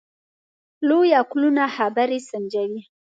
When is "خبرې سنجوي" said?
1.75-2.81